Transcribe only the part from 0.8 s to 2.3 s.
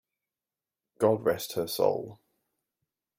God rest her soul!